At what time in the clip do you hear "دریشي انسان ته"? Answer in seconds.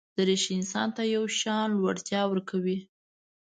0.17-1.03